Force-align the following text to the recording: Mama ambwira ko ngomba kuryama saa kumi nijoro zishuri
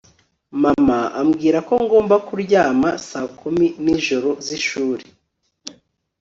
Mama 0.61 0.99
ambwira 1.21 1.59
ko 1.67 1.73
ngomba 1.83 2.15
kuryama 2.27 2.89
saa 3.09 3.27
kumi 3.39 3.65
nijoro 3.83 4.29
zishuri 4.45 5.05